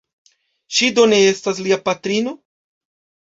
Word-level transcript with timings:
Ŝi 0.77 0.87
do 0.99 1.03
ne 1.11 1.19
estas 1.33 1.61
lia 1.67 1.79
patrino? 1.89 2.33